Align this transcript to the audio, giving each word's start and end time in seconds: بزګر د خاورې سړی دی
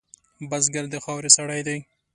بزګر 0.49 0.85
د 0.93 0.95
خاورې 1.03 1.29
سړی 1.37 1.61
دی 1.67 1.79